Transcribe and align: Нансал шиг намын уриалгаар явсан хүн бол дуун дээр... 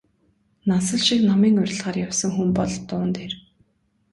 Нансал 0.67 1.01
шиг 1.07 1.19
намын 1.29 1.59
уриалгаар 1.61 1.97
явсан 2.07 2.31
хүн 2.35 2.49
бол 2.57 2.71
дуун 2.87 3.09
дээр... 3.15 3.33